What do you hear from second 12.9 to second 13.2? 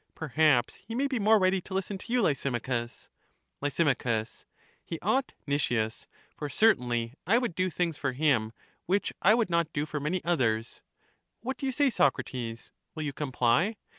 will you